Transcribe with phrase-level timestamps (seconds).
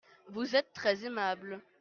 [0.29, 1.61] Vous êtes très aimable.